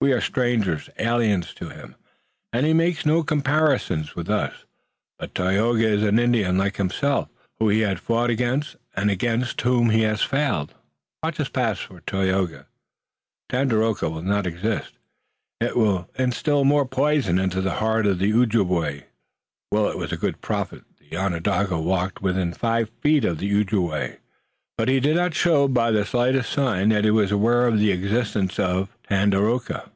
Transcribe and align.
We 0.00 0.12
are 0.12 0.20
strangers, 0.20 0.88
aliens 1.00 1.52
to 1.54 1.70
him, 1.70 1.96
and 2.52 2.64
he 2.64 2.72
makes 2.72 3.04
no 3.04 3.24
comparisons 3.24 4.14
with 4.14 4.30
us, 4.30 4.64
but 5.18 5.34
Tayoga 5.34 5.82
is 5.88 6.04
an 6.04 6.20
Indian 6.20 6.56
like 6.56 6.76
himself, 6.76 7.28
whom 7.58 7.70
he 7.70 7.80
has 7.80 7.98
fought 7.98 8.30
against, 8.30 8.76
and 8.94 9.10
against 9.10 9.60
whom 9.62 9.90
he 9.90 10.02
has 10.02 10.22
failed. 10.22 10.72
Watch 11.24 11.40
us 11.40 11.48
pass. 11.48 11.80
For 11.80 12.00
Tayoga, 12.06 12.66
Tandakora 13.50 14.08
will 14.08 14.22
not 14.22 14.46
exist, 14.46 14.92
and 15.60 15.68
it 15.70 15.76
will 15.76 16.08
instill 16.14 16.62
more 16.62 16.86
poison 16.86 17.40
into 17.40 17.60
the 17.60 17.72
heart 17.82 18.06
of 18.06 18.20
the 18.20 18.32
Ojibway." 18.32 19.02
Willet 19.72 19.98
was 19.98 20.12
a 20.12 20.16
good 20.16 20.40
prophet. 20.40 20.84
The 21.10 21.16
Onondaga 21.16 21.76
walked 21.76 22.22
within 22.22 22.52
five 22.52 22.88
feet 23.00 23.24
of 23.24 23.38
the 23.38 23.50
Ojibway, 23.52 24.18
but 24.76 24.86
he 24.88 25.00
did 25.00 25.16
not 25.16 25.34
show 25.34 25.66
by 25.66 25.90
the 25.90 26.04
slightest 26.04 26.52
sign 26.52 26.90
that 26.90 27.02
he 27.02 27.10
was 27.10 27.32
aware 27.32 27.66
of 27.66 27.80
the 27.80 27.90
existence 27.90 28.60
of 28.60 28.94
Tandakora. 29.02 29.90